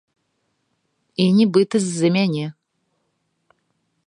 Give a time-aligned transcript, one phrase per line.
[1.25, 2.45] І нібыта з-за мяне.